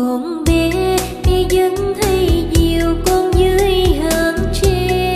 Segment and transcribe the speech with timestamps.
[0.00, 0.96] con bé
[1.50, 5.14] vẫn thấy nhiều con dưới hàng tre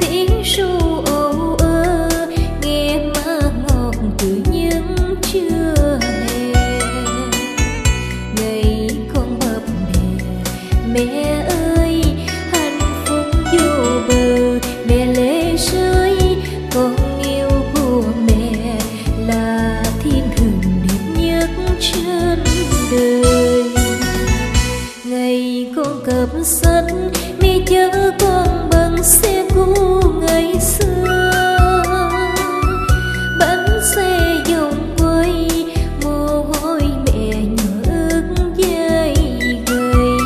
[0.00, 2.08] tiếng ru âu ơ
[2.62, 4.96] nghe má ngọt từ những
[5.32, 6.52] chưa hè
[8.36, 10.24] ngày con bập bề
[10.92, 11.57] mẹ ơi
[25.76, 26.84] con cập sắt
[27.40, 29.74] mi chớ con bằng xe cũ
[30.20, 31.32] ngày xưa.
[33.40, 35.48] Bánh xe vòng quay,
[36.04, 38.22] mồ hôi mẹ nhớ
[38.56, 39.14] dây
[39.66, 40.18] gầy.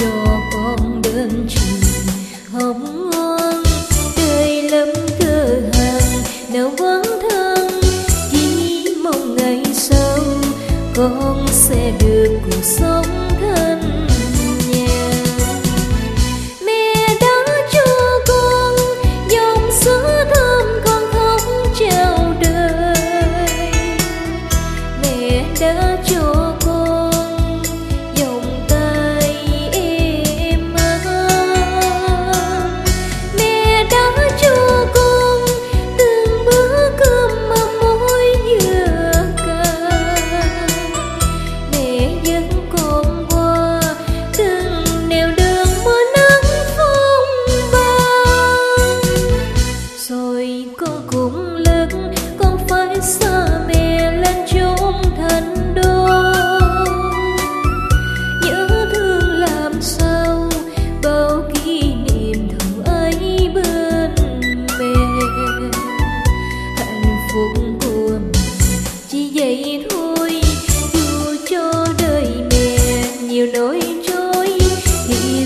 [0.00, 2.06] Cho con đơn trường
[2.52, 3.62] hồng ngon
[4.16, 4.88] tươi lắm
[5.20, 7.68] cơ hàng nào vắng thân.
[8.30, 10.18] Chỉ mong ngày sau,
[10.96, 12.91] con sẽ được cuộc sống
[25.62, 26.41] 小酒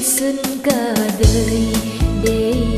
[0.07, 1.67] xuân cả đời
[2.25, 2.76] để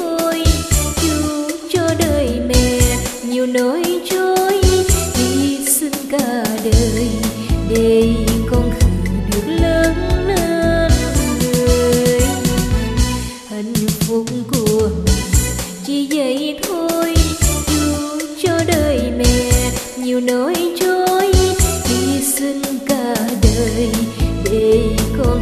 [0.00, 0.44] thôi
[1.02, 2.80] chu cho đời mẹ
[3.28, 4.60] nhiều nỗi trôi.
[5.14, 7.08] Hy sinh cả đời
[7.68, 8.14] để
[8.50, 8.86] con khử
[9.32, 9.94] được lớn
[10.26, 10.90] lên
[11.42, 12.20] đời
[13.48, 15.14] hạnh phúc của mình
[15.86, 17.14] chỉ vậy thôi.
[17.66, 19.50] Chu cho đời mẹ
[19.96, 21.32] nhiều nỗi trôi.
[21.84, 23.88] Hy sinh cả đời
[24.44, 24.82] để
[25.18, 25.40] con